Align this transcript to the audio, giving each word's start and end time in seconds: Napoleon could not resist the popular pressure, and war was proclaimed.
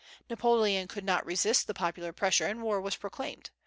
Napoleon 0.31 0.87
could 0.87 1.03
not 1.03 1.27
resist 1.27 1.67
the 1.67 1.75
popular 1.75 2.11
pressure, 2.11 2.47
and 2.47 2.63
war 2.63 2.81
was 2.81 2.95
proclaimed. 2.95 3.51